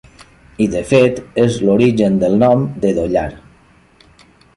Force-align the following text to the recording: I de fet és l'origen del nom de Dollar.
I 0.63 0.65
de 0.75 0.79
fet 0.91 1.19
és 1.43 1.57
l'origen 1.67 2.15
del 2.23 2.39
nom 2.45 2.63
de 2.87 2.95
Dollar. 3.01 3.27